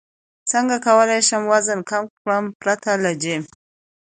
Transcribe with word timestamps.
څنګه 0.51 0.75
کولی 0.85 1.19
شم 1.27 1.43
وزن 1.51 1.79
کم 1.89 2.03
کړم 2.17 2.45
پرته 2.61 2.91
له 3.03 3.11
جیم 3.21 3.43